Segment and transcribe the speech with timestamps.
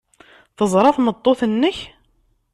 [0.57, 1.77] Teẓra tmeṭṭut-nnek?